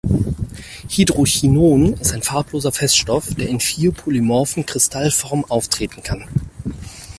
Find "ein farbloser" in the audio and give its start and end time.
2.13-2.71